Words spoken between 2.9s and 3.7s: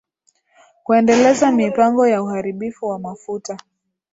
mafuta